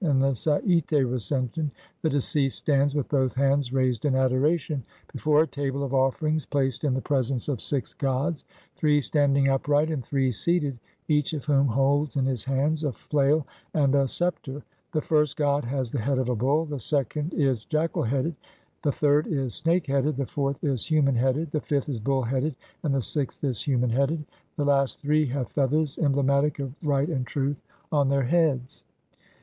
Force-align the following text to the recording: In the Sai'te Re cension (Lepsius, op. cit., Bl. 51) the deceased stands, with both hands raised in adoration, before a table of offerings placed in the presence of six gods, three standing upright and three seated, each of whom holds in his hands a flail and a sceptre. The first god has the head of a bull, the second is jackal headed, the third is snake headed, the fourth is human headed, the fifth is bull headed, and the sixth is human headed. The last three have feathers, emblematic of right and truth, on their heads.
In 0.03 0.17
the 0.17 0.33
Sai'te 0.33 0.91
Re 0.93 1.03
cension 1.03 1.09
(Lepsius, 1.11 1.13
op. 1.13 1.13
cit., 1.21 1.35
Bl. 1.37 1.61
51) 1.61 1.71
the 2.01 2.09
deceased 2.09 2.57
stands, 2.57 2.95
with 2.95 3.07
both 3.09 3.33
hands 3.35 3.71
raised 3.71 4.03
in 4.03 4.15
adoration, 4.15 4.83
before 5.13 5.43
a 5.43 5.45
table 5.47 5.83
of 5.83 5.93
offerings 5.93 6.43
placed 6.43 6.83
in 6.83 6.95
the 6.95 7.01
presence 7.03 7.47
of 7.47 7.61
six 7.61 7.93
gods, 7.93 8.43
three 8.75 8.99
standing 8.99 9.47
upright 9.49 9.91
and 9.91 10.03
three 10.03 10.31
seated, 10.31 10.79
each 11.07 11.33
of 11.33 11.45
whom 11.45 11.67
holds 11.67 12.15
in 12.17 12.25
his 12.25 12.45
hands 12.45 12.83
a 12.83 12.91
flail 12.91 13.45
and 13.75 13.93
a 13.93 14.07
sceptre. 14.07 14.63
The 14.91 15.01
first 15.01 15.37
god 15.37 15.65
has 15.65 15.91
the 15.91 15.99
head 16.01 16.17
of 16.17 16.29
a 16.29 16.35
bull, 16.35 16.65
the 16.65 16.79
second 16.79 17.35
is 17.35 17.63
jackal 17.65 18.01
headed, 18.01 18.33
the 18.81 18.91
third 18.91 19.27
is 19.27 19.53
snake 19.53 19.85
headed, 19.85 20.17
the 20.17 20.25
fourth 20.25 20.63
is 20.63 20.83
human 20.87 21.13
headed, 21.13 21.51
the 21.51 21.61
fifth 21.61 21.87
is 21.87 21.99
bull 21.99 22.23
headed, 22.23 22.55
and 22.81 22.95
the 22.95 23.03
sixth 23.03 23.43
is 23.43 23.61
human 23.61 23.91
headed. 23.91 24.25
The 24.55 24.65
last 24.65 24.99
three 24.99 25.27
have 25.27 25.49
feathers, 25.49 25.99
emblematic 25.99 26.57
of 26.57 26.73
right 26.81 27.07
and 27.07 27.23
truth, 27.27 27.61
on 27.91 28.09
their 28.09 28.23
heads. 28.23 28.83